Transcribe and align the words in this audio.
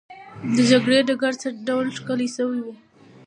د 0.55 0.57
جګړې 0.71 0.99
ډګر 1.07 1.33
څه 1.41 1.47
ډول 1.67 1.85
ښکلی 1.97 2.27
سوی 2.37 2.59
وو؟ 2.63 2.73